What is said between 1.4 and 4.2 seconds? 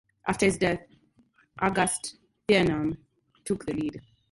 August Thienemann took the lead.